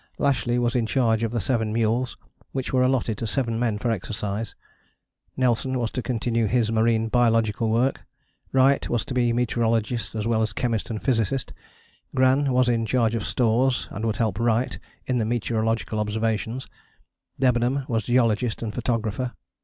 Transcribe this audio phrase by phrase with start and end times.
[0.17, 2.17] Lashly was in charge of the seven mules,
[2.53, 4.55] which were allotted to seven men for exercise:
[5.37, 8.03] Nelson was to continue his marine biological work:
[8.51, 11.53] Wright was to be meteorologist as well as chemist and physicist:
[12.15, 16.65] Gran was in charge of stores, and would help Wright in the meteorological observations:
[17.39, 19.33] Debenham was geologist and photographer.